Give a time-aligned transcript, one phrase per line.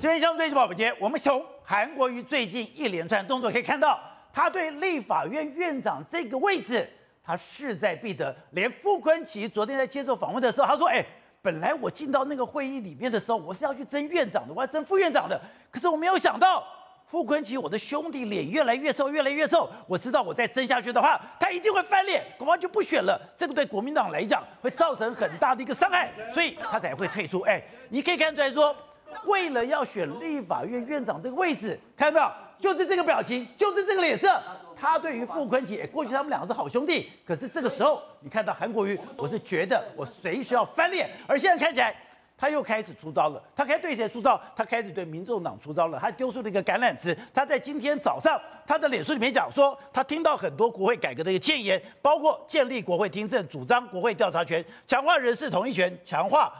[0.00, 4.00] 这边相对是宝杰，我们从韩国瑜最近一连串动作可以看到，
[4.32, 6.88] 他对立法院院长这个位置，
[7.22, 8.34] 他势在必得。
[8.52, 11.04] 连傅昆萁昨天在接受访问的时候，他说：“哎，
[11.42, 15.38] 本来我进到那个会议里面的时候，我是要去争院长的，我要争副院长的，
[15.70, 16.64] 可是我没有想到。”
[17.06, 19.68] 傅昆萁，我的兄弟脸越来越瘦，越来越瘦。
[19.88, 23.20] 我知道我再争下去的话，他一定会翻脸，恐怕就不选了。
[23.36, 27.40] 这个对国民党来讲会造成很大的一个伤害，所以他才会退出。
[27.40, 28.72] 哎，你可以看出来说，
[29.26, 32.74] 为了要选立法院院长这个位置，看到没有？
[32.74, 34.40] 就是这个表情，就是这个脸色。
[34.76, 41.94] 他对于傅昆萁，过去他们两个是好兄弟，可是这个时候你看到韩国瑜，我是觉得我随时要翻脸，而现在看起来。
[42.40, 44.40] 他又开始出招了，他开始对谁出招？
[44.56, 45.98] 他开始对民众党出招了。
[46.00, 47.14] 他丢出了一个橄榄枝。
[47.34, 56.50] 他在今天早上，他的脸书里面讲说，他听到很多国会改革的一个建言，包括建立国会听证、主张国会调查权、强化人事同意权、强化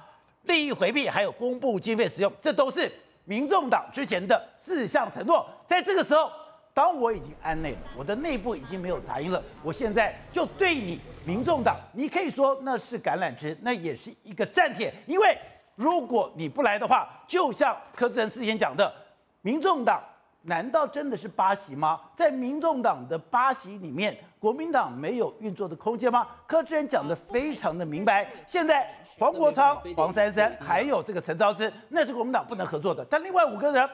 [0.42, 2.90] 利益回避，还有公布经费使用，这都是
[3.24, 5.46] 民众党之前的四项承诺。
[5.66, 6.30] 在这个时候，
[6.72, 15.36] 当我已经安内了，我的内部已经没有杂音了，我现在就对你民众党，你可以说那是橄榄枝，那也是一个战帖，因为。
[15.76, 18.92] 如果你不来的话，就像柯志恩之前讲的，
[19.40, 19.98] 民众党
[20.42, 21.98] 难道真的是八席吗？
[22.14, 26.28] 在民众党的八席里面，国民党没有运作的空间吗？
[26.46, 28.30] 柯志恩讲的非常的明白。
[28.46, 33.04] 现在黄国昌、黄珊珊还有这个陈昭之，那是国民党不能合作的。
[33.04, 33.86] 但另外五个人，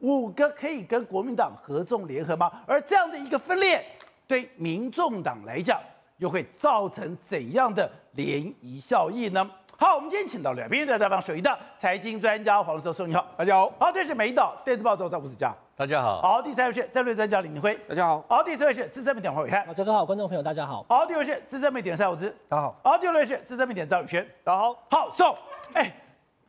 [0.00, 2.52] 五个可以跟国民党合纵联合吗？
[2.66, 3.82] 而这样的一个分裂，
[4.28, 5.80] 对民众党来讲，
[6.18, 9.50] 又会造成怎样的涟漪效应呢？
[9.78, 13.72] 好，我们今天请到两边的大方首一的财经专家黄教授，你好，大家好。
[13.78, 16.22] 好，这是美岛电子报总编吴子嘉，大家好。
[16.22, 18.24] 好，第三位是战略专家李明辉，大家好。
[18.28, 20.86] 好，第四位是资深媒体黄伟汉，大家好，观众朋友大家好。
[20.88, 22.80] 好，第五位是资深媒体人蔡厚兹，大家好。
[22.84, 24.72] 好，第六位是资深媒体人赵宇轩，大家好。
[24.88, 25.34] 好，So，
[25.72, 25.92] 哎，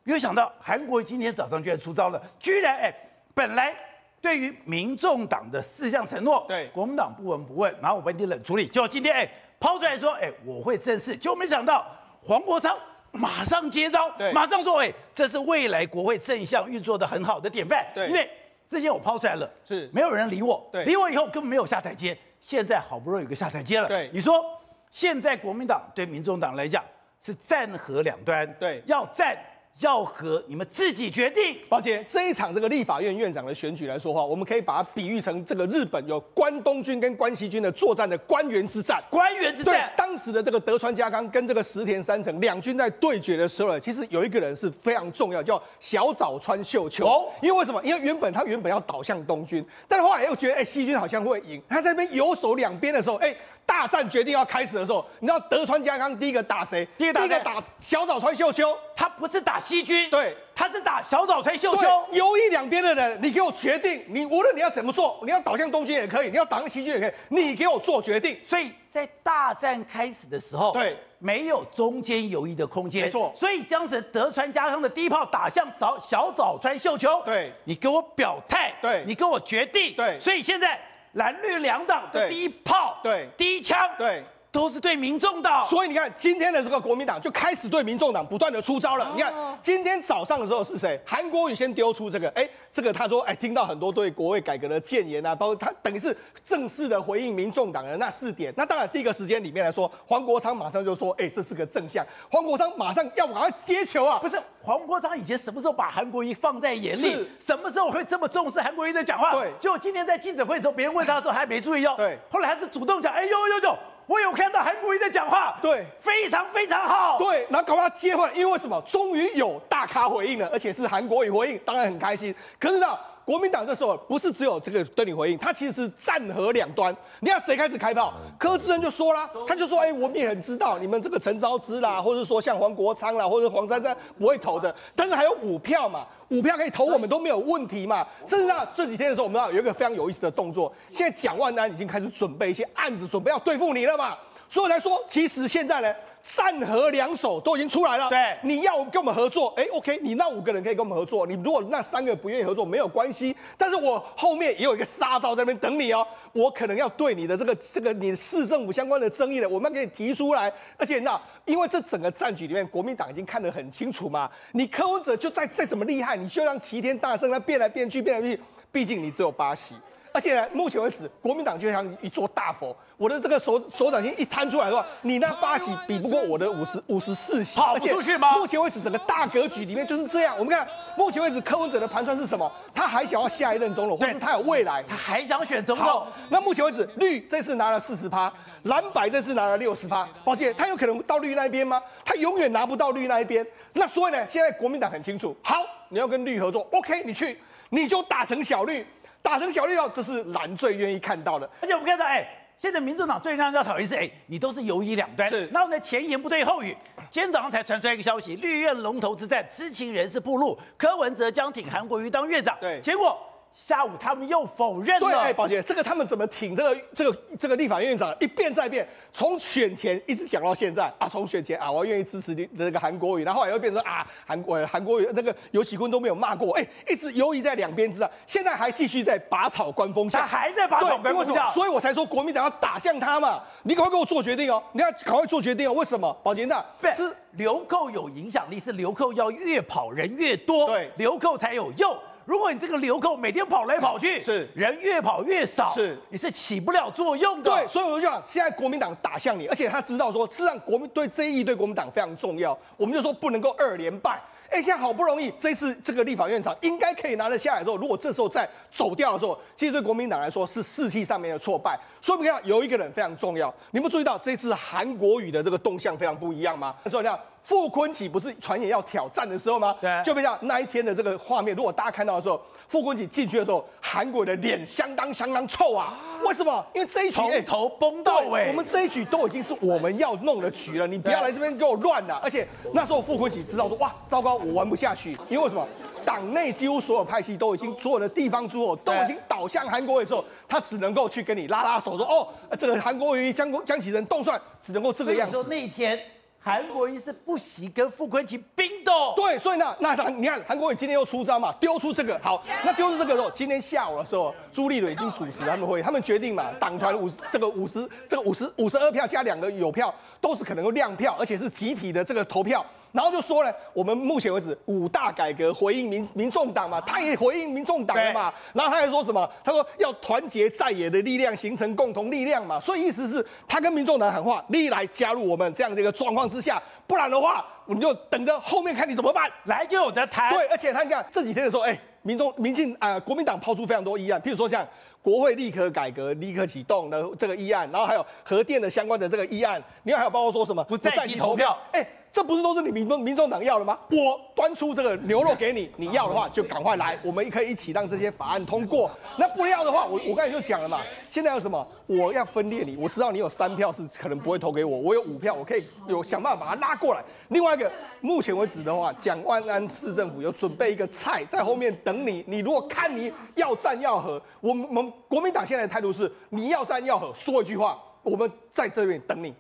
[0.03, 2.93] 没有想到韩国今天早上居然出招了，居然哎，
[3.33, 3.75] 本来
[4.21, 9.27] 对于民众党的四项承诺，对国民党不闻不问，然后我帮你冷处理，结果今天哎
[9.59, 11.83] 抛出来说，哎，我会正视，结果没想到
[12.21, 12.77] 黄国昌。
[13.11, 17.83] 马上接招，对马上说，哎，这是未来国会正向运作的很好的典范。
[17.95, 18.29] 对，因为
[18.67, 23.87] 之前我抛出来了，是没有人理我，对，理我以后根本没有下台阶，现在好不容易有个下台阶了。
[23.87, 24.43] 对，你说
[24.89, 26.83] 现在国民党对民众党来讲
[27.21, 29.37] 是战和两端，对，要战。
[29.81, 31.57] 要和你们自己决定。
[31.67, 39.03] 宝杰，这一场这个立法院院长的选举来说话，我们可以把它比喻成这个日本有关东军跟关西军的作战的官员之战。
[39.09, 39.73] 官员之战。
[39.73, 47.05] 对，当时的这个德川家康跟这个石田三成两军在对决的时候呢，其实有一个人是非常重要，叫小早川秀秋。
[47.05, 47.25] 哦。
[47.41, 47.83] 因为为什么？
[47.83, 51.61] 因为原本他原本要倒向东军，但是后来又觉得，哎，西军好像会赢。
[51.67, 53.35] 他在那边游守两边的时候，哎。
[53.75, 56.87] 大战决定要开始的时候，你知道德川家康第一个打谁？
[56.97, 58.75] 第一个打小早川秀秋。
[58.95, 61.83] 他不是打西军，对，他是打小早川秀秋。
[62.13, 68.37] 犹豫两边的人，你给我决定，你无论你要怎么做，你要倒向东京也可以，你要倒向西军也可以，你给我做决定。
[68.45, 73.33] 所以在大战开始的时候，对，没有中间犹豫的空间，没错。
[73.35, 80.17] 所以当时德川家康的第一炮打向小小早川秀秋，对，你给我表态，对，你给我决定，对。
[80.21, 80.79] 所以现在
[81.15, 84.23] 蓝绿两党的第一炮，对，第一枪，对。
[84.55, 89.11] 都是对民众党，所以你看今天的这个国民党就开始对民众党不断的出招了。
[89.13, 90.97] 你看今天早上的时候是谁？
[91.05, 96.15] 韩国瑜先丢出这个，哎，这个他说，哎，听到很多对国会改革的建言啊，包括他等于是
[96.45, 98.53] 正式的回应民众党的那四点。
[98.55, 102.05] 那当然第一个时间里面来说，黄国昌马上就说，哎，这是个正向。
[102.31, 104.19] 黄国昌马上要赶快接球啊！
[104.21, 107.11] 不是黄国昌以前什么时候把韩国瑜放在眼里？
[107.11, 109.33] 是什么时候会这么重视韩国瑜的讲话？
[109.33, 111.95] 对，就今天在记者会的时候，别人问他的时候还没注意哦。
[111.97, 113.77] 对，后来还是主动讲，哎呦呦呦。
[114.07, 118.81] 我有看到韩国瑜在讲话，对，非常非常好，对，然后赶快接话，因为为什么？
[118.85, 122.33] 终于有大咖回应了，而且是韩国瑜回应，当然很开心。
[122.59, 122.87] 可是呢？
[123.25, 126.95] 国民党这时候不是只有这个对你回应，他其实是战和两端。
[127.19, 128.13] 你看谁开始开炮？
[128.37, 144.15] 柯志恩就说啦，他就说：“哎，我们也很知道你们这个陈昭之啦，或者说像黄国昌啦，或者黄珊珊不会投的，但是还有五票嘛，五票可以投我们都没有问题嘛。”甚至呢，这几天的时候，我们知道有一个非常有意思的动作，现在蒋万安已经开始准备一些案子，准备要对付你了嘛。
[144.47, 145.91] 所以来说，其实现在呢。
[146.33, 168.41] 战和两手都已经出来了，对，你要跟我们合作，哎，OK，你那五个人可以跟我们合作，你如果那三个不愿意合作没有关系，但是我后面也有一个杀招在那边等你哦，我可能要对你的这个这个你市政府相关的争议的，我们要给你提出来，而且那因为这整个战局里面，国民党已经看得很清楚嘛，你柯文哲就再再怎么厉害，你就让齐天大圣他变来变去变来变去。
[168.71, 169.75] 毕竟你只有八席。
[170.15, 178.31] 而且呢，目前为止，国民党就像一座大佛，我的这个手手掌心一摊出来的话，你那八席比不过我的五十五十四席，跑不出去吗？
[178.37, 180.33] 目前为止，整个大格局里面就是这样。
[180.39, 180.65] 我们看，
[180.97, 182.49] 目前为止，柯文哲的盘算是什么？
[182.73, 186.07] 他还想要下一任总统，或是他有未来，他还想选总统。
[186.29, 188.31] 那目前为止，绿这次拿了四十趴，
[188.63, 190.07] 蓝白这次拿了六十趴。
[190.23, 191.81] 抱歉，他有可能到绿那一边吗？
[192.05, 193.45] 他永远拿不到绿那一边。
[193.73, 195.57] 那所以呢，现在国民党很清楚，好，
[195.89, 197.37] 你要跟绿合作，OK，你去，
[197.71, 198.87] 你就打成小绿。
[199.25, 201.49] 打成小绿哦，这是蓝最愿意看到的。
[201.59, 202.23] 而且我们看到，哎，
[202.59, 205.27] 现在民主党最让人家讨厌是，哎，你都是游移两端。
[205.27, 205.47] 是。
[205.47, 206.77] 然后呢，前言不对后语。
[207.09, 212.55] 今天早上才传出来一个消息，绿院龙头之战，知情人士暴露，柯文哲将挺韩国瑜当院长。
[212.61, 212.79] 对。
[212.81, 213.17] 结果。
[213.55, 215.07] 下午他们又否认了。
[215.07, 218.13] 对，哎，宝杰，这个他们怎么挺这个这个这个立法院院长？
[218.19, 220.91] 一变再变，从选前一直讲到现在。
[220.99, 236.13] 啊，从选前啊，我愿意支持你那个韩国瑜，然后后来又变成啊，韩国韩国瑜那个尤喜坤都没有骂过，哎，一直游移在两边之上，现在还继续在拔草观风向，他还在拔草观风向，所以我才说国民党要打向他嘛，你赶快给我做决定哦，你要赶快做决定哦，为什么？
[236.21, 236.63] 宝杰那
[236.93, 241.97] 是流寇有影响力，是流寇要越跑人越多，对，流寇才有用。
[242.25, 247.51] 如果你这个流寇每天跑来跑去，是人越跑越少，是你是起不了作用的。
[247.51, 254.19] 对，所以我就讲，现在国民党打向你，而且他知道说，事实上国民对这一役对国民党非常重要，我们就说不能够二连败。
[254.49, 261.77] 哎，现在好不容易这次这个立法院长应该可以拿得下来之后，如果这时候再走掉的时候，其实对国民党来说是士气上面的挫败。
[262.01, 266.75] 所以我们看有一个人非常重要，你们注意到这次韩国瑜的这个动向非常不一样吗？
[266.89, 267.19] 所以这样。
[267.45, 269.75] 傅昆萁不是传言要挑战的时候吗？
[269.79, 275.99] 对，就比较那一天的这个画面，如果大家看到的时候，傅昆萁进去的时候，韩国的脸相当相当臭啊！
[276.25, 276.65] 为什么？
[276.73, 282.19] 因为这一局从头崩到尾，我们这一局都已经是我们要弄的局了，你不要来这边给我乱了。
[282.23, 285.67] 而且那时候傅昆萁知道说，哇，糟糕，我玩不下去，因为为什么？
[286.03, 292.27] 党内几乎所有派系都已经，所有的地方诸侯都已经倒向韩国瑜的时候，他只能够去跟你拉拉手，说，哦，
[292.59, 295.33] 这个韩国瑜江江启臣动算，只能够这个样子。
[295.33, 295.99] 说那一天。
[296.45, 312.63] 韩国瑜是不惜跟傅昆萁冰斗，对，所以呢，那他你看韩国瑜今天又出招嘛，丢出这个好，那丢出这个的时候，今天下午的时候，朱立伦已经主持他们会议，他们决定嘛，党团五十这个五十这个五十五十二票加两个有票，都是可能够亮票，而且是集体的这个投票。
[312.95, 318.33] 然后就说呢，我们目前为止五大改革回应民民众党嘛，他也回应民众党了嘛。
[318.53, 319.29] 然后他还说什么？
[319.43, 322.57] 他说要团结在野的力量，形成共同力量嘛。
[322.57, 329.29] 所以意思是，他跟民众党喊话，你来加入我们这样的一个状况之下，不然的话，我们就等着后面看你怎么办。
[329.43, 330.31] 来就有的谈。
[330.31, 334.65] 对，而且他你看这几天的时候，哎，民众民进啊、呃，国民党抛出非常多议案，譬如说像
[335.01, 341.85] 国会立刻改革、立刻启动的这个议案，然后还有核电的相关的这个议案，另外还有包括说什么不在籍投票，哎。
[342.15, 343.77] 这不是都是你民民众党要的吗？
[343.91, 348.89] 我端出这个牛肉给你，你要的话就赶快来，我们可以一起让这些法案通过。
[349.17, 350.79] 那不要的话，我我刚才就讲了嘛。
[351.09, 351.67] 现在有什么？
[351.87, 357.03] 我要分裂你，我知道你有三票是可能不会投给我，我有五票，我可以有想办法把它拉过来。
[357.27, 357.69] 另外一个，
[357.99, 362.23] 目前为止的话，蒋万安市政府有准备一个菜在后面等你。
[362.29, 369.33] 你如果看你要战要和，我们我们国民党现在的态度是，你要战要和，说一句话，我们在这边等你。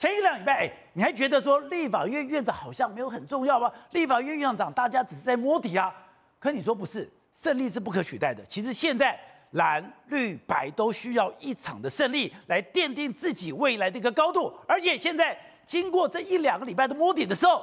[0.00, 3.70] 前一两礼拜，哎，你还觉得说立法院院长好像没有很重要吗？
[3.90, 5.94] 立法院院长大家只是在摸底啊。
[6.38, 8.42] 可你说不是，胜利是不可取代的。
[8.46, 9.20] 其实现在
[9.50, 14.50] 蓝绿白都需要一场的胜利来奠定自己未来的一个高度。
[14.66, 17.62] 而且现在经过这一两个礼拜的摸底的时候，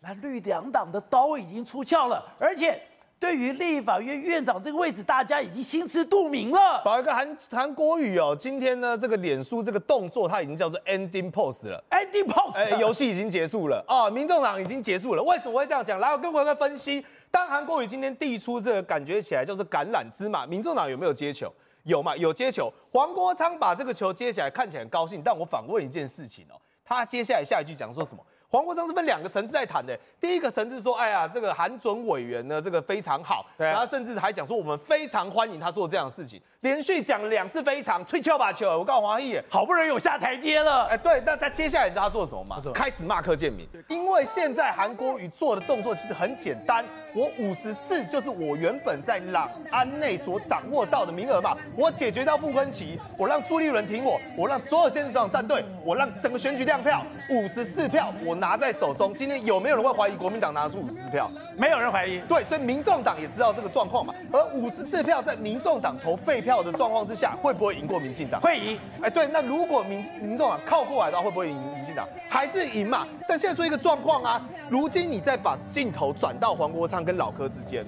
[0.00, 2.78] 蓝绿两党的刀已经出鞘了，而且。
[3.18, 6.82] 对于立法院院长这个位置，大家已经心知肚明了。
[6.84, 11.82] 搞一个韩韩国瑜哦，今天呢这个脸书这个动作，它已经叫做 ending pose 了。
[11.90, 15.22] ending pose，哎，游戏已经结束了啊，民众党已经结束了。
[15.22, 15.98] 为什么会这样讲？
[15.98, 17.04] 来，我跟各位分析。
[17.30, 21.50] 当韩国瑜今天递出这个，感觉起来就是橄榄枝嘛，民众党有没有接球？
[21.84, 22.14] 有嘛？
[22.16, 22.70] 有接球。
[22.92, 25.22] 黄国昌把这个球接起来，看起来很高兴。
[25.24, 28.22] 但我反问一件事情哦，他接下来下一句讲说什么？
[28.48, 36.40] 黄国昌是分两个层次在谈的，第一个层次说，哎呀，这个韩准委员呢，这个非常好，对啊，然后甚至还讲说，我们非常欢迎他做这样的事情。
[36.60, 40.84] 连续讲了两次非常，吹敲把球，我告诉黄毅，好不容易有下台阶了。
[40.86, 42.56] 哎，对，那他接下来你知道他做什么吗？
[42.72, 46.84] 开始骂柯建明，因为现在韩国瑜做的动作其实很简单，
[47.16, 59.14] 我五十四就是我原本在朗安内所掌握到的名额嘛，我解决掉傅昆奇，我让朱立伦挺我，我让所有县市长站队，我让整个选举亮票，五十四票我拿在手中。
[59.14, 61.30] 今天有没有人会怀疑国民党拿出五十四票？
[61.56, 62.20] 没有人怀疑。
[62.28, 66.56] 对，所以民众党也知道这个状况嘛，而五十四票在民众党投废票。
[66.66, 68.40] 的状况之下，会不会赢过民进党？
[68.40, 68.80] 会赢。
[69.00, 72.08] 哎，对，那如果民民众党靠过来的话，会不会赢民进党？
[72.28, 73.06] 还是赢嘛？
[73.28, 77.86] 但现在说一个状况啊，如今你再把镜头转到黄国昌跟老柯之间，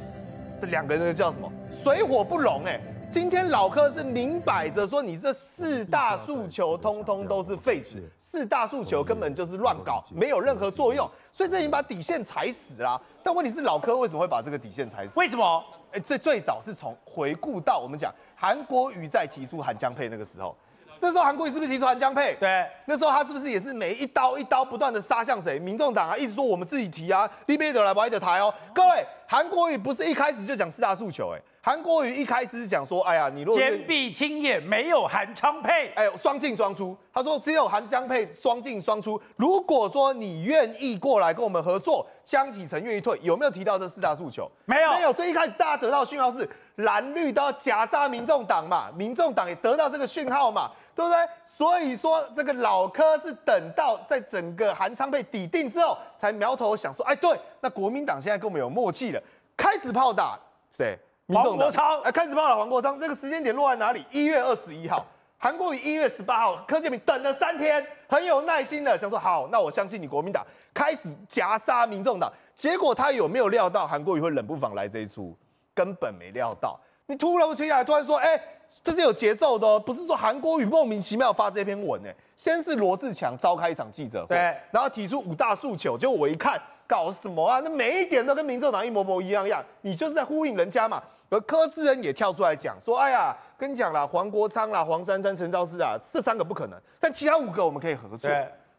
[0.60, 1.50] 这两个人叫什么？
[1.70, 2.80] 水火不容哎。
[3.10, 13.00] 今天老柯是明摆着说，你这四大诉求通通都是废纸，四大诉求根本就是乱搞，没有任何作用，所以这已经把底线踩死了。
[13.24, 15.18] 但问题是，老柯为什么会把这个底线踩死？
[15.18, 15.64] 为什么？
[15.92, 20.54] 哎，这最早是从回顾到我们讲韩国瑜在提出韩江配那个时候。
[21.00, 22.34] 那时候韩国瑜是不是提出韩江配？
[22.40, 25.58] 对，那时候他是不是也是每一刀一刀不断的杀向谁？
[25.58, 28.52] 民众党啊，一直说我们自己提啊，立边的来歪的台哦。
[28.74, 36.96] 各位，韩国瑜不是一开始就讲四大诉求，哎，韩国瑜一开始是讲说，哎呀，你如果坚壁清野，没有韩昌配，哎，双进双出。
[37.12, 39.20] 他说只有韩江配，双进双出。
[39.36, 44.50] 如果说你愿意过来跟我们合作，江启臣愿意退，有没有提到这四大诉求？
[44.64, 45.12] 没有，没有。
[45.12, 46.48] 所以一开始大家得到讯号是
[46.78, 50.72] 蓝绿都要夹杀民众党嘛，民众党也得到这个讯号嘛。
[50.98, 51.28] 对不对？
[51.44, 59.22] 所以说这个老柯是等到在整个韩昌被抵定之后，才苗头想说，哎，对，那国民党现在跟我们有默契了，
[59.56, 60.36] 开始炮打
[60.72, 60.98] 谁？
[61.28, 62.00] 黄国昌。
[62.00, 62.98] 哎，开始炮打黄国昌。
[62.98, 64.04] 这个时间点落在哪里？
[64.10, 65.06] 一月二十一号，
[65.36, 70.44] 韩国瑜一月十八号，柯建铭等了三天，很有耐心的想说，好，那我相信你国民党
[70.74, 72.28] 开始夹杀民众党。
[72.56, 75.32] 结果他有没有料到韩国瑜会冷不防来这一出？
[75.78, 76.76] 根本没料到。
[77.06, 78.40] 你突然接下来突然说，哎。
[78.84, 82.10] 这是有节奏的哦，不是说韩国瑜莫名其妙发这篇文呢。
[82.36, 87.60] 先是罗志强召开一场记者会，对，然后提出五大诉求，结果我一看，搞什么啊？
[87.64, 91.02] 那每一点都跟民众党一模模一样样，你就是在呼应人家嘛。
[91.30, 98.28] 而柯志恩也跳出来讲说，哎呀，跟你讲啦，黄国昌啦、黄珊珊、陈昭姿啊，这三个不可能，但其他五个我们可以合作。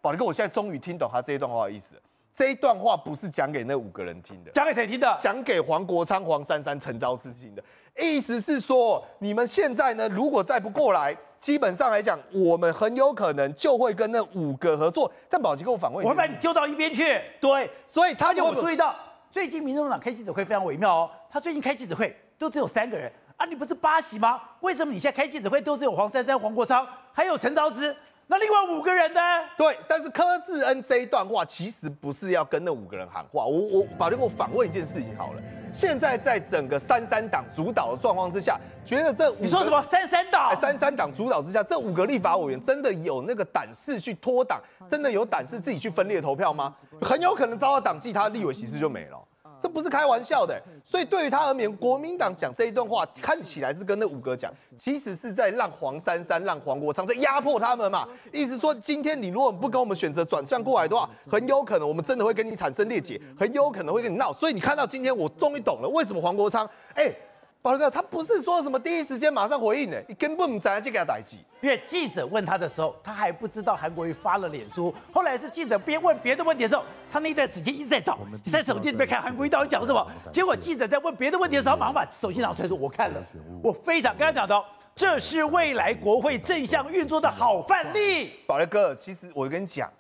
[0.02, 1.96] 宝力哥，我现在终于听懂他这一段话的意思。
[2.40, 5.18] 这一段话不是讲给那五个人听的，讲给谁听的？
[5.20, 7.62] 讲给黄国昌、黄珊珊、陈昭之听的。
[7.98, 15.12] 意思是说，你们现在呢，如果再不过来，基本上来讲，我们很有可能就会跟那五个合作。
[15.30, 17.22] 但宝吉跟我反问，我会把你丢到一边去。
[17.42, 18.96] 对，所以他就会注意到，
[19.30, 21.12] 最近民众党开记者会非常微妙哦。
[21.30, 24.40] 他最近开记者会都只有三个人啊，你不是八席吗？
[24.62, 27.94] 为什么你现在开记者会都只有黄珊珊、黄国昌，还有陈昭姿？
[28.32, 29.20] 那另外五个人呢？
[29.58, 33.44] 对，但是柯志恩这一段话其实不是要跟那五个人喊话。
[33.44, 35.42] 我我宝杰给我反问一件事情好了。
[35.74, 40.56] 现在在整个三三党主导的状况之下，觉得这五你说什么三三党？
[40.56, 46.76] 三三党主导之下，这五个立法委员真的有那个胆识去脱党，真的有胆识自己去分裂投票吗？
[47.02, 49.18] 很有可能遭到党纪，他立委席次就没了。
[49.62, 58.08] 这不是开玩笑的，所以对于他而言，国民党讲这一段话看起来是跟那五哥讲，其实是在让黄珊珊、让黄国昌在压迫他们嘛。
[58.32, 64.32] 意思说，今天你如果不跟我们选择转向过来的话，很有可能我们真的会跟你产生裂解，很有可能会跟你闹。
[64.32, 67.14] 所以你看到今天，我终于懂了为什么黄国昌，哎。
[67.62, 71.36] 宝哥，他不是说什么第一时间马上回应的，你根本不知道这个代志。
[71.60, 74.96] 因为记者问他的时候，他还不知道韩国瑜发了脸书。
[75.12, 78.18] 后来是记者边问别的问题的时候，他那段时间一直在找，
[78.50, 80.08] 在手机里面看韩国瑜到底讲什么。
[80.32, 83.22] 结果记者在问别的问题的时候，马上把手机拿出来说：“我看了，
[83.62, 89.92] 我非常刚才讲到，这是未来国会正向运作的好范例。”宝哥，其实我跟你讲。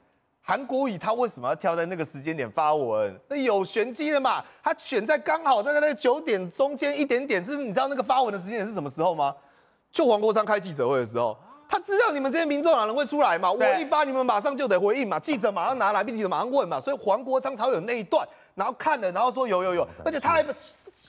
[0.49, 3.15] 韩国瑜他为什么要挑在那个时间点发文？
[3.27, 4.43] 那有玄机的嘛？
[4.63, 9.35] 他选在刚好在那个九点中间一点点，是你知道那个发文的时间点是什么时候吗？
[9.91, 11.37] 就黄国昌开记者会的时候，
[11.69, 13.51] 他知道你们这些民众党人会出来嘛？
[13.51, 15.19] 我一发，你们马上就得回应嘛？
[15.19, 16.79] 记者马上拿来，并且马上问嘛？
[16.79, 20.43] 所以黄国昌才有那一段，然后看了，然后说有有有，而且他还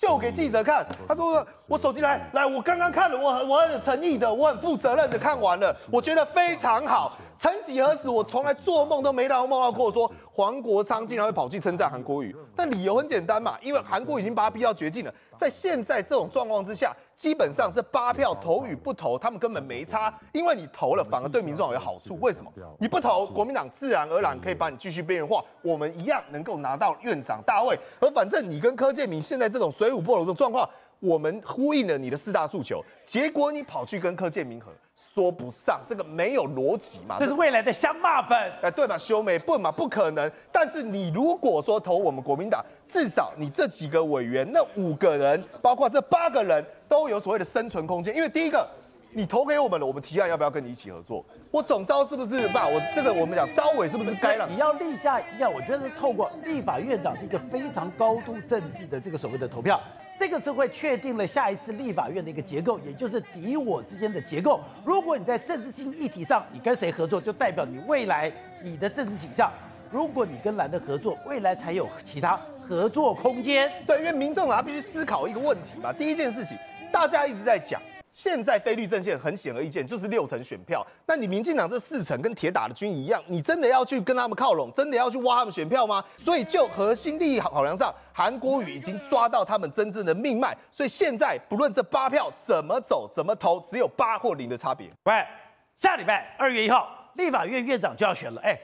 [0.01, 7.19] 秀给记者看，他说我手机来来，我刚刚看了，我很我很诚意的，我很负责任的看完了，我觉得非常好。
[7.37, 12.35] 曾几何时，我从来做梦都没让我梦到过，说黄国昌竟然会跑去称赞韩国瑜。
[12.55, 15.13] 但理由很简单嘛，因为韩国已经把他逼到绝境了。
[15.37, 22.19] 在现在这种状况之下，基本上这八票投与不投，他们根本没差，因为你投了反而对民众有好处。
[22.21, 22.53] 为什么？
[22.79, 27.79] 你不投，国民党自然而然可以把你继续边缘化，我们一样能够拿到院长大位。
[28.01, 30.69] 而反正你跟柯建铭现在这种水火不容的状况，
[31.01, 34.71] 我们呼应了你的四大诉求，结果你跑去跟柯建铭合。
[35.13, 37.17] 说不上，这个没有逻辑嘛？
[37.19, 38.97] 这是未来的香骂本，哎，对嘛？
[38.97, 39.73] 修眉不嘛？
[39.73, 40.31] 不可能。
[40.53, 48.15] 但是你如果说投我们国民党，至少你这几个委员，那五个人，包括这八个人，都有所谓的生存空间。
[48.15, 48.65] 因为第一个，
[49.13, 51.25] 你投给我们了，我们提案要不要跟你一起合作？
[51.51, 52.47] 我总招是不是？
[52.51, 54.47] 爸，我这个我们讲招委是不是该了？
[54.49, 59.81] 你要立下一样，我觉得是透过立法院长是一个非常高度政治的这个所谓的投票。
[60.21, 64.61] 这个是会确定了下一次立法院的一个结构，也就是敌我之间的结构。
[64.85, 68.31] 如果你在政治性议题上，你跟谁合作，就代表你未来
[68.63, 69.51] 你的政治倾向。
[69.91, 73.73] 如果你跟蓝的合作，未来才有其他合作空间。
[73.87, 75.91] 对，因为民众党必须思考一个问题嘛。
[75.91, 76.55] 第一件事情，
[76.93, 77.81] 大家一直在讲
[78.23, 86.05] 现在菲律政线很显而易见就是六成选票，那你民进党这四成跟铁打的军一样，你真的要去跟他们靠拢，真的要去挖他们选票吗？
[86.19, 94.91] 所以就核心利益考量上，韩国瑜已经抓到他们真正的命脉，所以现在不论这八票怎么走怎么投，只有八或零的差别。
[95.05, 95.25] 喂，
[95.79, 98.55] 下礼拜二月一号，立法院院长就要选了，哎，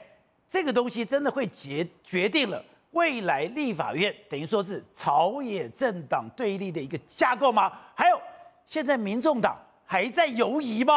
[0.47, 7.73] 这个东西真的会决决定了未来立法院等于说是朝野政党对立的一个架构吗？
[7.95, 8.21] 还有。
[8.67, 10.93] 现在民众党还在犹疑吗？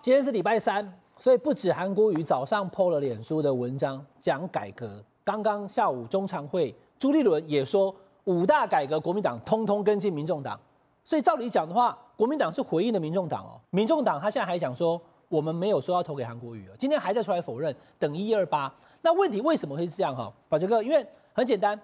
[0.00, 10.58] 今天是礼拜三，所以不止韩国瑜早上 PO 了脸书的文章讲改革，刚刚下午中常会朱立伦也说五大改革国民党通通跟进民众党，
[11.04, 13.60] 所以照理讲的话，国民党是回应的民众党哦。
[13.68, 14.98] 民众党他现在还讲说
[15.28, 18.74] 我们没有说要投给韩国瑜哦，今天还在出来否认，等一二八。
[19.02, 20.32] 那问题为什么会是这样哈？
[20.48, 21.78] 宝杰哥，因为很简单，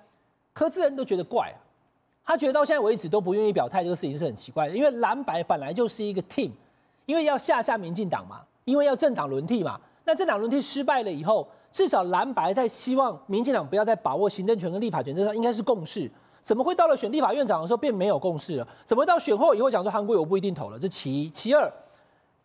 [0.55, 1.55] 柯志恩都觉得怪。
[2.27, 4.75] 他觉得到现在为止都不愿意表态，这个事情是很奇怪的。
[4.75, 6.51] 因为蓝白本来就是一个 team，
[7.07, 9.81] 因为要下下民进党嘛，因为要政党轮替嘛。
[10.05, 16.11] 那政党轮替失败了以后，至少蓝白在希望民进党不要再把握行政权跟立法权，这上应该是共识。
[16.43, 18.69] 怎么会到了选立法院长的时候变没有共识了？
[18.85, 20.79] 怎么到选后以后讲说韩国瑜我不一定投了？
[20.79, 21.73] 这其一，其二，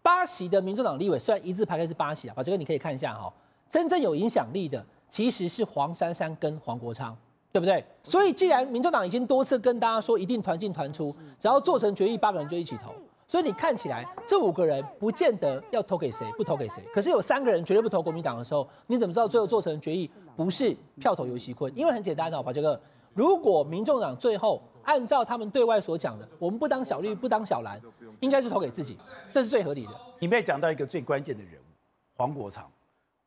[0.02, 3.32] 八席的民主党立委虽然一字排开是八席啊，把这个你可以看一下哈，
[3.70, 7.16] 真正有影响力的其实是黄珊珊跟黄国昌。
[7.52, 7.84] 对不对？
[8.04, 12.94] 所以既然民众党已经多次跟大家说一定团进团出，只要做成决议，八个人就一起投。
[13.28, 16.84] 所以你看起来这五个人不见得要投给谁，不投给谁。
[16.94, 21.70] 可是有三个人绝对不投国民党的时候，你怎么知道最后做成决议不是票投游锡堃？
[21.74, 22.78] 因为很简单哦，宝杰哥，
[23.14, 27.82] 如果民众党最后按照他们对外所讲的，我们不当小绿，不当小蓝，
[28.20, 28.98] 应该是投给自己，
[29.32, 29.92] 这是最合理的。
[30.20, 31.66] 里面讲到一个最关键的人物
[32.18, 32.70] 黄国昌，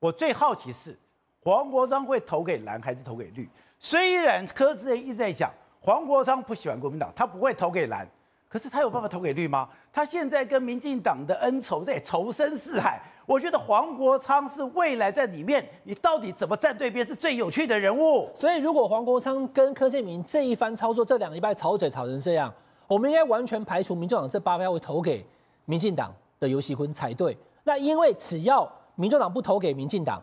[0.00, 0.98] 我最好奇是
[1.42, 3.48] 黄国昌会投给蓝还是投给绿？
[3.84, 8.08] 虽然柯志恩一直在讲黄国昌不喜欢国民党，他不会投给蓝，
[8.48, 9.68] 可是他有办法投给绿吗？
[9.92, 12.98] 他现在跟民进党的恩仇在仇深似海。
[13.26, 18.30] 我觉得黄国昌是未来在里面，你到底怎么站对边是最有趣的人物。
[18.34, 22.50] 所以如果黄国昌跟柯建铭这一番操作，这两个礼拜吵嘴吵成这样，
[22.86, 25.22] 我们应该完全排除民进党这八票会投给
[25.66, 26.10] 民进党
[26.40, 27.36] 的游锡堃才对。
[27.64, 30.22] 那因为只要民进党不投给民进党。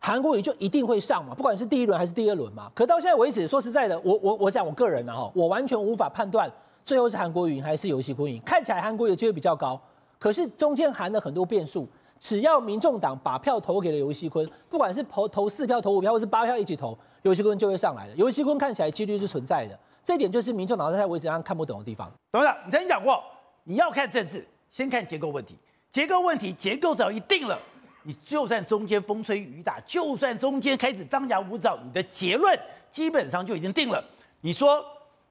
[0.00, 2.72] 韩国瑜就一定会上嘛，不管是第一轮还是第二轮嘛。
[2.74, 6.50] 可到现在为止，说实在的，我我我讲我个人啊，哈，我完全无法判断
[6.84, 8.40] 最后是韩国瑜还是游锡堃赢。
[8.40, 9.78] 看起来韩国瑜的机会比较高，
[10.18, 11.86] 可是中间含了很多变数。
[12.18, 18.14] 只要民众党把票投给了游锡堃，不管是投投四票、投五票，或是八票一起投，游锡堃就会上来的。
[18.14, 22.10] 游锡堃看起来几率是存在的，这一点就是民众党在现在为止让看不懂的地方。
[22.32, 23.22] 董事长，你曾经讲过，
[23.64, 25.56] 你要看政治，先看结构问题。
[25.90, 27.58] 结构问题，结构早已定了。
[28.02, 32.58] 你就算中间风吹雨打，就算中间开始张牙舞爪，你的结论
[32.90, 34.02] 基本上就已经定了。
[34.40, 34.84] 你说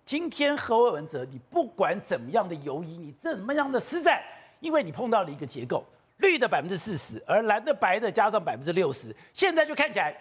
[0.06, 4.22] 今天何伟文哲，你不管怎么样的游移，你怎么样的施展，
[4.60, 5.84] 因为你碰到了一个结构，
[6.18, 10.16] 绿的百分之四十，而蓝的白的加上百分之六十，现在就看起来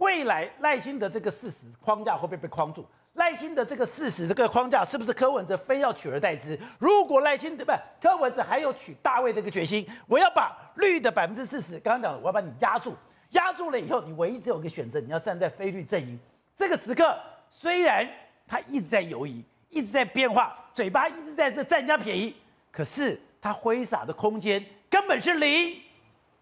[0.00, 2.84] 未来赖清德这个事实框架会不会被框住？
[3.14, 6.58] 赖清德这个事实这个框架是不是柯文哲非要取而代之？
[6.78, 12.94] 如果赖清德不柯文哲还有取大位这个决心，我要把绿的百分之四十，刚刚讲的我要把你压住，
[13.30, 16.18] 压住了以后，你唯一只有一个选择，你要站在非绿阵营。
[16.56, 17.18] 这个时刻
[17.50, 18.08] 虽然
[18.46, 22.34] 他一直在犹豫，一直在变化，嘴巴一直在这占人家便宜，
[22.72, 25.76] 可是他挥洒的空间根本是零，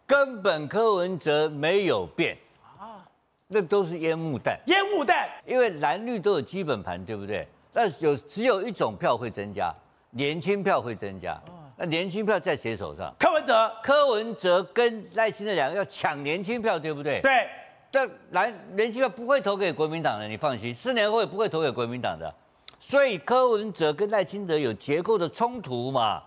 [0.06, 2.36] 根本柯文哲没有变。
[3.50, 7.48] 那都是烟雾弹，烟雾弹，因为蓝绿都有基本盘，对不对？
[7.72, 9.74] 但有只有一种票会增加，
[10.10, 11.40] 年轻票会增加。
[11.76, 13.14] 那年轻票在谁手上？
[13.18, 17.20] 柯文哲，柯文哲跟赖清德两个要抢年轻票，对不对？
[17.22, 17.48] 对。
[17.90, 22.30] 但蓝年轻票不会投给国民党的，你放心，四年后也不会投给国民党的。
[22.78, 26.22] 所以柯文哲跟赖清德有结构的冲突嘛？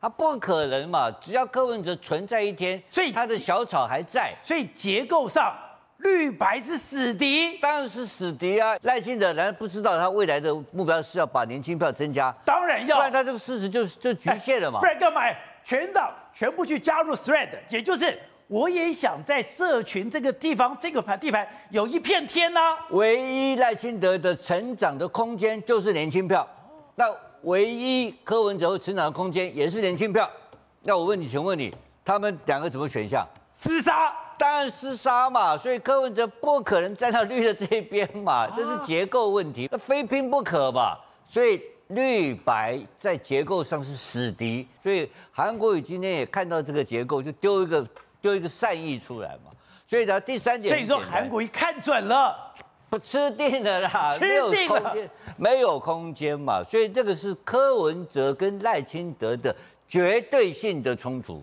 [0.00, 1.10] 他不可能嘛？
[1.20, 5.54] 只要柯文哲存在一天，所以他的小草还在，所以结构上。
[6.02, 8.76] 绿白是死敌，当然是死敌啊！
[8.82, 12.34] 赖清德难道不知道他未来的目标是要把年轻票增加？
[12.44, 14.80] 当然要，不然他这个事实就就局限了嘛。
[14.80, 15.22] 不然干嘛？
[15.64, 22.78] 全党全部去加入 Thread，也就是我也想在社群这个地方这个盘地盘有一片天呐、啊。
[22.90, 26.46] 唯一赖清德的成长的空间就是年轻票，
[26.96, 27.04] 那
[27.42, 30.28] 唯一柯文哲会成长的空间也是年轻票。
[30.82, 31.72] 那我问你，请问你，
[32.04, 33.24] 他们两个怎么选项？
[33.56, 34.12] 厮杀。
[34.42, 40.98] 当然厮杀嘛，所以柯文哲不可能站到绿的这一边嘛，这是结构问题，那非拼不可吧？
[41.24, 47.86] 所以绿白在结构上是死敌，所以韩国瑜今天也看到这个结构，就丢一个
[48.20, 49.52] 丢一个善意出来嘛。
[49.86, 52.36] 所以呢，第三点，所以说韩国瑜看准了，
[52.90, 59.54] 不吃定了啦，吃定了没有空间，没有空间嘛，所以这个是柯文哲跟赖清德的
[59.86, 61.40] 绝对性的冲突。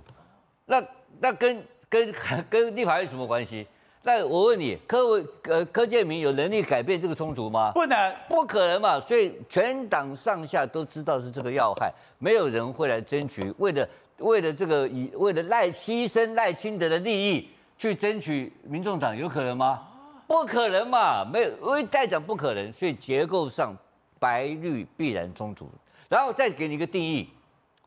[0.65, 0.83] 那
[1.21, 2.13] 那跟跟
[2.49, 3.67] 跟立法院有什么关系？
[4.01, 7.71] 那我问你，柯文呃柯建明有能力改变这个冲突吗？
[7.73, 8.97] 不能，不可能嘛。
[8.99, 13.87] 所以全党上下都知道是这个要害，没有人会来争取，为了
[14.19, 19.85] 为了这个以为了赖牺牲赖清德的利益去争取民众党，有可能吗？
[20.25, 23.75] 不可能嘛，没有，因为代讲不可能，所以结构上
[24.17, 25.69] 白绿必然冲突。
[26.07, 27.29] 然后再给你一个定义，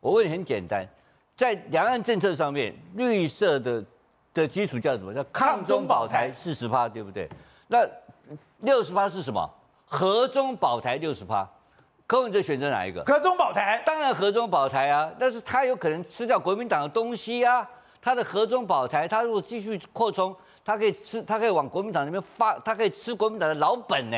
[0.00, 0.86] 我问你很简单，
[1.36, 3.84] 在两岸政策上面，绿色的
[4.34, 5.12] 的基础叫什么？
[5.12, 7.28] 叫抗中保台四十趴，对不对？
[7.68, 7.86] 那
[8.60, 9.48] 六十趴是什么？
[9.86, 11.48] 和中保台六十趴，
[12.06, 13.04] 柯文哲选择哪一个？
[13.04, 17.68] 和中保台，当然和中保台啊，但是他有可能吃掉国民党的东西啊。
[18.04, 20.34] 他的和中保台，他如果继续扩充。
[20.64, 24.16] 他可以吃，他可以往国民党那边发，他可以吃国民党的老本呢，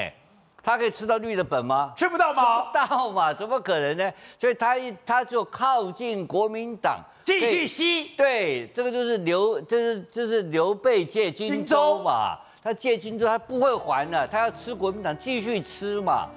[0.64, 1.92] 他可以吃到绿的本吗？
[1.94, 2.42] 吃不到吗？
[2.42, 4.12] 吃不到嘛，怎么可能呢？
[4.38, 8.05] 所以他一他就靠近国民党，继续吸。
[8.16, 16.29] 对，这个就是刘，这是就是刘备借荆州嘛，他借荆州他不会还的，他要吃国民党继续吃嘛，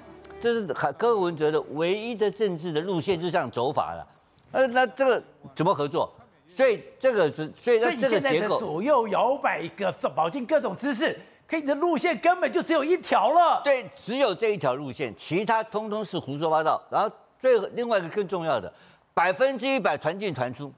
[0.42, 4.06] 这是柯文哲的唯一的政治的路线，就这样走法了。
[4.52, 5.24] 呃，那这个
[5.56, 6.14] 怎么合作？
[6.50, 13.62] 所以这个是，所以，所以你现在的左右摇摆，各保进各种姿势，可你的路线根本就只有一条了。
[13.64, 16.82] 对，只有这一条路线，其他通通是胡说八道。
[16.90, 18.72] 然后最后另外一个更重要的，
[19.14, 20.72] 百分之一百团进团出。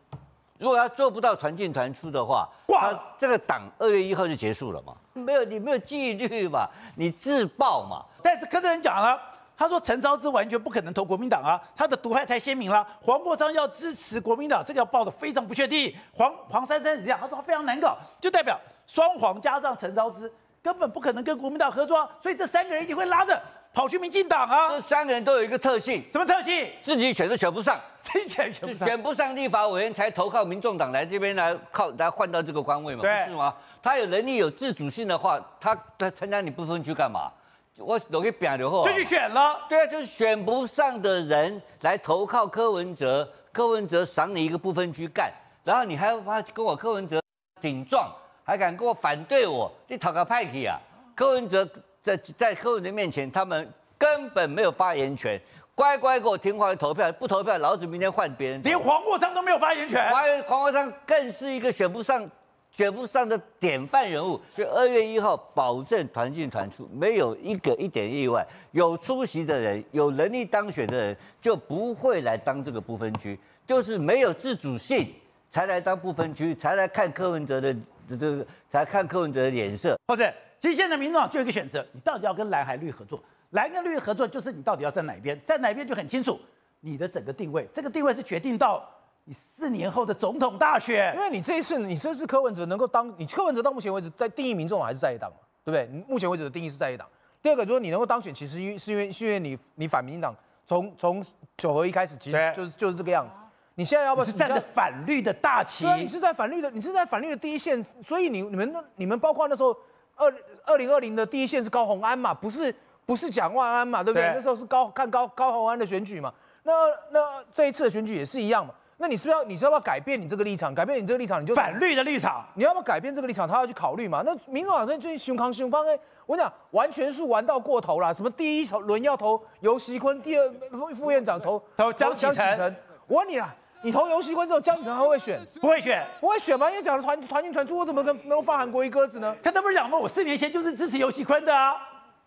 [0.60, 4.94] 如果他做不到团进团出的话，他这个党二月一号就结束了嘛？
[5.14, 6.68] 没有，你没有纪律嘛？
[6.96, 8.06] 你自爆嘛？
[8.22, 9.20] 但是柯震东讲了。
[9.58, 12.86] 他说陈昭之完全不可能投国民党啊，他的毒害太鲜明了。
[13.02, 15.94] 黄国昌要支持国民党，这个要报的非常不确定。
[16.14, 23.42] 黄黄珊珊是这样，他说他非常难搞，就代表双黄加上陈昭姿根本不可能跟国民党合作，所以这三个人一定会拉着
[23.74, 24.70] 跑去民进党啊。
[24.70, 26.70] 这三个人都有一个特性，什么特性？
[26.82, 33.02] 自己选都选不上，自己选选不上，选不上立法委员才投靠民众党来这边来靠来换到这个官位嘛？
[33.02, 33.54] 不，是吗？
[33.82, 37.32] 他有能力有自主性的话，他他参加你不分区干嘛？
[37.78, 39.62] 我都给扁了后，就去选了。
[39.70, 45.32] 对啊，就是选不上的人来投靠柯文哲，柯文哲赏你一个不分区干，
[45.64, 47.22] 然后你还要发跟我柯文哲
[47.62, 48.14] 顶撞，
[48.50, 50.76] 还敢跟我反对我，你讨个派系啊！
[51.14, 51.64] 柯文哲
[52.02, 55.40] 在在柯文哲面前，他们根本没有发言权，
[55.76, 58.60] 乖乖给我听话投票，不投票，老子明天换别人。
[58.64, 62.28] 连黄国昌都没有发言权，黄黄国昌更是一个选不上。
[62.72, 68.46] 选不上的典范人物，所以二月一号保证团进团出，没有一个一点意外。
[68.72, 75.12] 有出席的人，有能力当选的人，就不会来当这个不分区，就是没有自主性
[75.50, 77.76] 才来当不分区，才来看柯文哲的
[78.18, 79.98] 这个，才看柯文哲的脸色。
[80.08, 83.22] 或者，其实现在民众党就有一个选择，你到底要跟蓝还绿合作？
[83.52, 86.40] 蓝跟绿合作，就是你到底要在哪边，在哪边就很清楚，
[86.80, 88.88] 你的整个定位，这个定位是决定到。
[89.26, 95.88] 你四年后的总统大选，因为你这一次，你这次柯文哲能够当，你柯文哲到目前为止在定义民众党还是在野党嘛，对不对？
[95.96, 97.08] 你目前为止的定义是在野党。
[97.40, 101.24] 第二个就是你能够当选，其实因是因为是因为你你反民进党，从从
[101.58, 103.36] 九合一开始，其实就是就是这个样子。
[103.80, 105.86] 你现在要不要是站在反绿的大旗？
[105.86, 109.74] 对，你是在反绿的，你是在反绿的第一线，所以你你们你们包括那时候
[110.18, 110.30] 二
[110.66, 114.28] 二零二零的第一线是高虹安嘛，不是不是蒋万安嘛，对不对？
[114.28, 116.74] 对那时候是高看高高虹安的选举嘛，那
[117.12, 118.74] 那这一次的选举也是一样嘛。
[118.98, 120.76] 那你是不是要，你是要不要改变你这个立场？
[120.76, 122.46] 改变你这个立场，你就反绿的立场。
[122.56, 123.48] 你要不要改变这个立场？
[123.48, 124.22] 他要去考虑嘛？
[124.26, 128.14] 那民众党最近熊康熊方哎，我跟你讲，完全是玩到过头了。
[128.14, 130.52] 什么第一轮要投游锡坤，第二
[130.94, 132.76] 副院长投投江启臣。
[133.08, 135.40] 我问你啊，你投游锡堃之后，江启臣还会选？
[135.62, 136.70] 不会选，不会选吗？
[136.70, 139.36] 因为讲的团团进团出，我怎么能能放韩国一鸽子呢？
[139.42, 139.98] 他这不是讲吗？
[139.98, 141.76] 我四年前就是支持游锡堃的啊。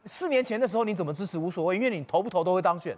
[0.06, 2.96] 四年前的时候你怎么支持无所谓，因为你投不投都会当选，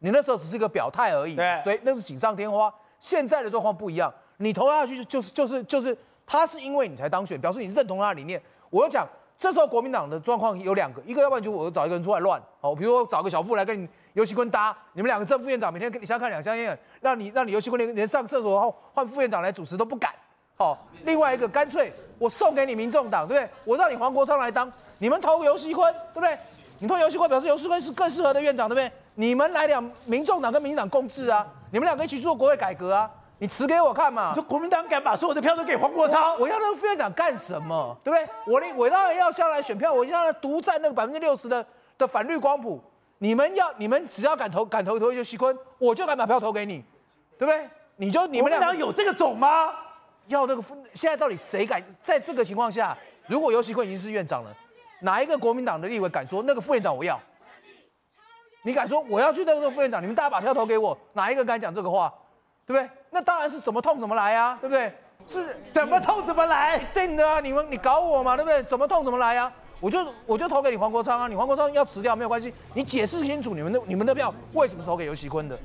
[0.00, 1.34] 你那时候只是一个表态而已。
[1.34, 2.72] 对，所以那是锦上添花。
[3.00, 8.40] 现在的状况不一样，你投下去就是就是就是，他是因为你才当选，表示你认同他的理念。
[8.70, 9.06] 我要讲，
[9.38, 20.10] 这时候国民党的状况有两个，一个要不然就我找一个人出来乱，好，比如说找个小富来跟你游锡坤搭，你们两个正副院长每天跟你相看两相厌，让你让你游锡坤连连上厕所后换副院长来主持都不敢，
[20.56, 23.50] 好，另外一个干脆我送给你民众党，对不对？
[23.66, 26.34] 我让你黄国昌来当，你们投游锡坤，对不对？
[26.78, 28.90] 你投游锡坤表示游锡坤是更适合的院长，对不对？
[29.16, 34.30] 你们来两民众党跟民进党共治啊，你们两个一起做国会改革啊，你辞给我看嘛。
[34.30, 36.32] 你说国民党敢把所有的票都给黄国昌？
[36.36, 37.94] 我，我要那个副院长干什么？
[38.02, 38.54] 对不对？
[38.54, 41.66] 我的我当然要下来选票，我要让他独占那个百分之六十的
[41.98, 42.82] 的反绿光谱。
[43.18, 46.84] 你们要你们只要敢投敢投投游锡坤，我就敢把票投给你，
[47.38, 47.68] 对不对？
[47.96, 49.72] 你就你们俩有这个种吗？
[50.26, 52.96] 要那个副现在到底谁敢在这个情况下？
[53.26, 54.50] 如果游锡坤已经是院长了，
[55.00, 57.18] 哪一个国民党的立委敢说那个副院长我要？
[58.62, 60.02] 你敢说我要去那个副院长？
[60.02, 62.12] 你们大家把票投给我，哪一个敢讲这个话？
[62.66, 62.90] 对不对？
[63.10, 64.92] 那当然是怎么痛怎么来啊，对不对？
[65.28, 67.40] 是怎么痛怎么来，定的啊！
[67.40, 68.62] 你们你搞我嘛，对不对？
[68.64, 69.52] 怎么痛怎么来啊？
[69.80, 71.28] 我就我就投给你黄国昌啊！
[71.28, 75.58] 你黄国昌要辞掉没有关系，你解释清楚你们的你们的票为什么投给游锡堃的？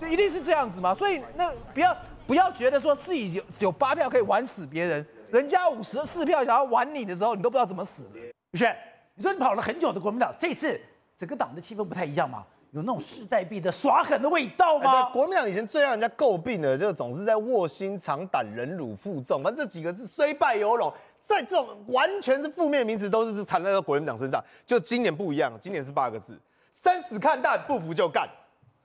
[0.00, 0.94] 就一定是这样子嘛？
[0.94, 8.08] 所以那不要不要觉得说自己有有八票可以玩死别人，人家五十四票想要玩你的时候，你都不知道怎么死。
[8.52, 8.76] 宇轩，
[9.14, 10.80] 你说你跑了很久的国民党，这次
[11.18, 12.44] 整个党的气氛不太一样吗？
[12.70, 15.04] 有那种势在必得耍狠的味道吗？
[15.04, 20.92] 欸、国民党以前最让人家诟病的，就总是在卧薪尝胆、忍辱负重，反正这几个字虽败犹荣。
[21.26, 24.42] 在这种完全是负面名词，都是缠在国民党身上。
[24.64, 26.38] 就今年不一样，今年是八个字：
[26.70, 28.28] 生死看淡，不服就干。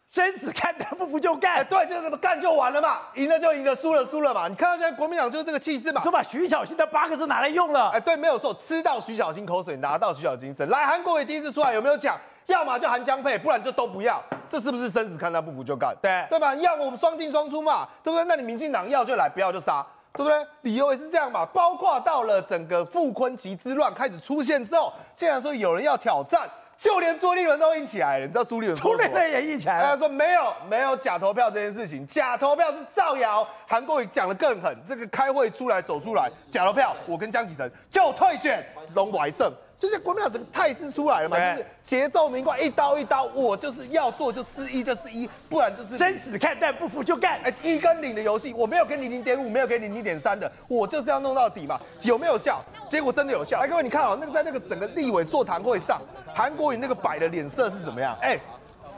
[0.09, 1.57] 生死看淡，不服就干。
[1.57, 4.49] 哎，对，就这么干就完了嘛，赢了就赢了，输了输了嘛。
[4.49, 7.89] 你看到现在国民党就是这个气势嘛，说把徐小新的八个字拿来用了。
[7.91, 10.67] 哎，对，没有错，吃到徐小新口水，拿到徐小新精神。
[10.67, 12.19] 来，韩国也第一次出来有没有讲？
[12.47, 14.21] 要么就韩江配，不然就都不要。
[14.49, 15.95] 这是不是生死看淡，不服就干？
[16.01, 16.53] 对，对吧？
[16.55, 18.25] 要我们双进双出嘛，对不对？
[18.25, 19.85] 那你民进党要就来，不要就杀。
[20.13, 20.45] 对不对？
[20.61, 26.49] 理由也是这样嘛，包括到了整个傅崐萁之乱开始出现之后，竟然说有人要挑战，
[26.81, 28.25] 就连朱立伦都硬起来了。
[28.25, 28.75] 你知道朱立伦？
[28.75, 29.89] 朱立伦也硬起来了。
[29.89, 33.47] 他说没有没有假投票这件事情，假投票是造谣。
[33.67, 38.65] 韩国瑜讲的更狠，这个开会出来走出来，假投票，我跟江启臣就退选，
[38.95, 39.53] 龙怀胜。
[39.75, 47.39] 就是国民党整个态势出来了嘛，就是节奏明快，一刀一刀，我就是要做就是一就是一，不然就是生死看淡，不服就干。
[47.43, 51.79] 哎，一跟零的游戏，我没有给你零点五，没有给你零点三的，我就是要弄到底嘛。
[52.01, 52.61] 有没有效？
[52.91, 53.61] 结果真的有效。
[53.61, 56.01] 来，各位你看哦，那个在那个整个立委座谈会上，
[56.35, 58.17] 韩国瑜那个摆的脸色是怎么样？
[58.21, 58.37] 哎。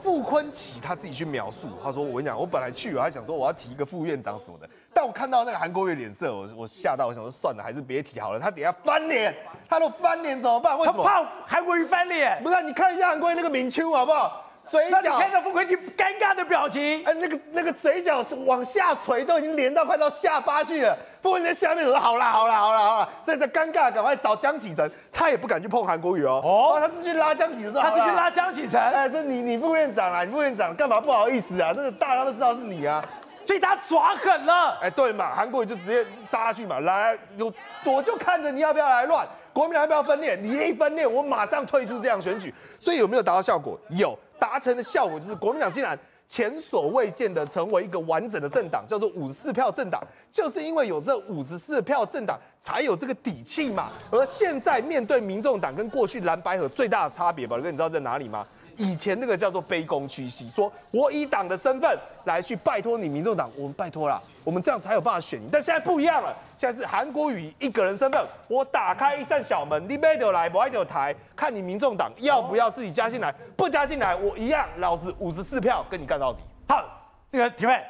[0.02, 8.38] 傅坤奇他自己去描述，他说：“我跟你讲，我本来去，我还想说我要提一个副院长什么的，但我看到那个韩国瑜脸色，我我吓到，我想说算了，还是别提好了。
[8.38, 9.34] 他等下翻脸，
[9.70, 10.78] 他都翻脸怎么办？
[10.78, 11.06] 为什么？
[11.06, 12.38] 他怕韩国瑜翻脸？
[12.44, 14.43] 不是，你看一下韩国瑜那个明秋好不好？
[14.70, 26.42] 嘴角，那你看到傅崐萁尴尬的表情，哎，那个那个嘴角是往下垂，都已经连到快到下巴去了。”傅崐萁在下面说：“好啦，好啦，好啦，好啦。”所以在尴尬，赶快找江启臣，他也不敢去碰韩国瑜哦。
[26.44, 28.80] 哦，他是去拉江启臣，他是去拉江启臣。
[28.82, 31.72] 哎，是你，你副院长啊，你副院长干嘛不好意思啊？
[31.76, 33.04] 那个大家都知道是你啊，
[33.46, 34.78] 所以他耍狠了。
[34.82, 37.52] 哎，对嘛，韩国瑜就直接杀下去嘛，来，有
[37.86, 40.36] 我就看着你要不要来乱，国民党要不要分裂？
[40.36, 42.54] 你一分裂，我马上退出这样选举。
[42.80, 43.80] 所以有没有达到效果？
[43.92, 45.98] 有，达成的效果就是国民党竟然。
[46.26, 50.02] 前所未见的成为一个完整的政党，叫做五十四票政党，
[50.32, 53.92] 就是因为有这五十四票政党，才有这个底气嘛。
[54.10, 58.48] 而现在面对民众党跟过去蓝白和最大的差别，吧哥，你知道在哪里吗？
[58.78, 65.48] 以前那个叫做卑躬屈膝，说我以党的身份来去拜托你民众党，我们拜托啦，我们这样才有办法选你。
[65.52, 76.40] 但现在不一样了，现在是韩国瑜一个人身份，我打开一扇小门，你没得来，我爱就台，看你民众党要不要自己加进来，不加进来，我一样，老子五十四票跟你干到底。
[76.68, 76.84] 好，
[77.30, 77.84] 这个提问，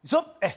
[0.00, 0.54] 你说，哎，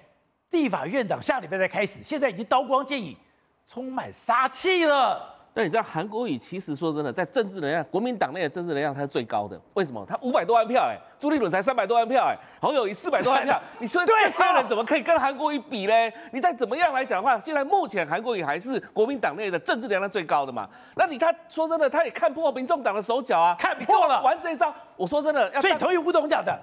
[0.52, 3.18] 立法院长下礼拜再开始，现在已经刀光剑影，
[3.66, 5.33] 充满杀气了。
[5.56, 9.60] 但你知道韩国瑜其实说真的，在政治能量，国民党内的政治能量，他是最高的。
[9.76, 10.04] 为什么？
[10.10, 13.62] 他五百多万票，哎，朱立伦才三百多万票，哎，侯友宜四百多万票。
[13.80, 16.12] 你说这些人怎么可以跟韩国瑜比嘞？
[16.32, 20.68] 你再怎么样来讲的话，现在目前韩国瑜还是国民党内的政治能量最高的嘛？
[20.96, 24.74] 那你他说真的，他也看破民众党的手脚啊，看破了，玩这一招。
[24.96, 26.60] 我说真的，要所以同意吴董讲的。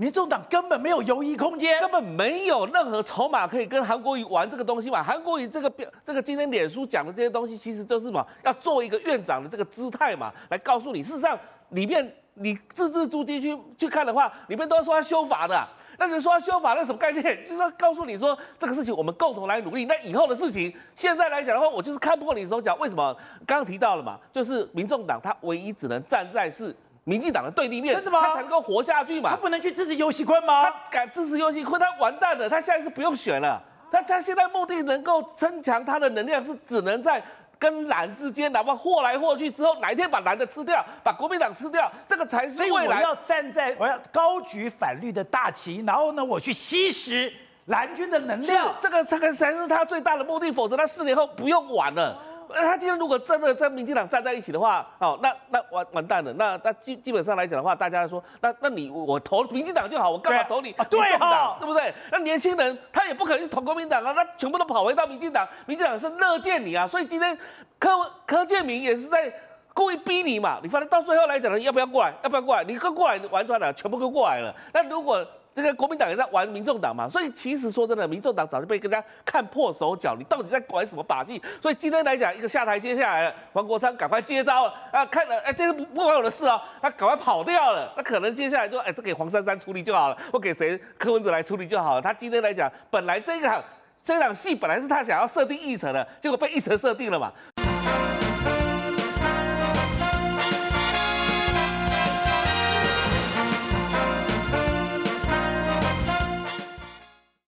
[0.00, 5.02] 民众党根本没有游移空间，根本没有任何筹码可以跟韩国瑜玩这个东西嘛。
[5.02, 8.26] 韩国瑜这个表，这个今天脸书讲的这些东西，其实就是什么？
[8.42, 15.68] 要做一个院长的这个姿态嘛，来告诉你，事实上里面你字字珠玑去去看的话，里面都是说要修法的。
[15.98, 17.22] 那你说要修法，那什么概念？
[17.44, 19.84] 就是说告诉你说这个事情我们共同来努力。
[19.84, 22.74] 那以后的事情，现在来讲的话，我就是看破你手脚。
[22.76, 23.14] 为什么？
[23.46, 26.74] 刚刚提到了嘛，就是民众党他唯一只能站在是。
[27.04, 28.20] 民进党的对立面，真的吗？
[28.20, 29.30] 他才能够活下去嘛？
[29.30, 30.64] 他不能去支持游戏坤吗？
[30.64, 32.48] 他敢支持游戏坤，他完蛋了。
[32.48, 33.60] 他现在是不用选了。
[33.90, 37.20] 他他现在目的能够增强他的能量，是只能在
[37.58, 42.98] 跟蓝之间，哪怕祸来祸去之后，哪一天把蓝的吃掉，把国民党吃掉，这个才是未来。
[42.98, 47.32] 我要站在，我要高举反绿的大旗，然后呢，我去吸食
[47.66, 48.74] 蓝军的能量。
[48.80, 52.16] 这个这个才是他最大的目的，否则他四年后不用玩了。
[52.54, 56.32] 那他今天如果真的跟民进党站在一起的话，哦，那那完完蛋了。
[56.34, 60.72] 那那基基本上来讲的话，大家说，那那你我投民进党就好，我干嘛投你？
[60.90, 61.92] 对啊，对不对？
[62.10, 66.86] 那年轻人他也不可能去投国民党啊，那全部都跑回到民进党，民进党是乐见你啊。
[66.86, 67.36] 所以今天
[67.78, 67.90] 柯
[68.26, 69.32] 柯建明也是在
[69.72, 70.58] 故意逼你嘛。
[70.62, 72.12] 你反正到最后来讲呢，要不要过来？
[72.22, 72.64] 要不要过来？
[72.64, 74.54] 你跟过来玩转了，全部都过来了。
[74.72, 81.42] 那如果这个国民党也在玩民众党嘛，所以其实说真的，民众党早就被人家看破手脚，你到底在玩什么把戏？
[81.60, 85.04] 所以今天来讲，一个下台接下来了，黄国昌赶快接招了啊！
[85.06, 92.00] 看了，哎，这个不 不关我的事哦，他赶快跑掉了，那可能接下来就哎，这给黄珊珊处理就好了，或给谁柯文哲来处理就好了。
[92.00, 93.64] 他今天来讲，本来这个
[94.02, 97.32] 这场戏本来是他想要设定议程的，结果被议程设定了嘛。